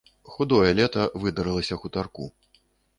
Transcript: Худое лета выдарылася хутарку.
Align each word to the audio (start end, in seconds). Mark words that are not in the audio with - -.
Худое 0.35 0.71
лета 0.79 1.03
выдарылася 1.27 1.81
хутарку. 1.85 2.35